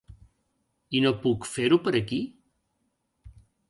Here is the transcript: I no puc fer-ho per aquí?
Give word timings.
I 0.99 1.03
no 1.05 1.13
puc 1.27 1.47
fer-ho 1.53 1.81
per 1.87 1.97
aquí? 2.03 2.23